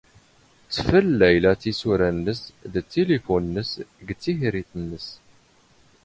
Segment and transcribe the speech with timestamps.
[0.75, 2.27] ⵜⴼⵍ ⵍⴰⵢⵍⴰ ⵜⵉⵙⵓⵔⴰ ⵏⵏⵙ
[2.71, 3.71] ⴷ ⵜⵜⵉⵍⵉⴼⵓⵏ ⵏⵏⵙ
[4.05, 5.07] ⴳ ⵜⵀⵉⵔⵉⵜ ⵏⵏⵙ.